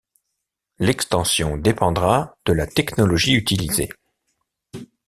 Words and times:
L'extension 0.79 1.57
dépendra 1.57 2.35
de 2.47 2.53
la 2.53 2.65
technologie 2.65 3.33
utilisée. 3.35 3.89